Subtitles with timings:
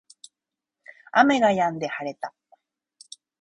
[1.11, 2.33] 雨が止んで晴れた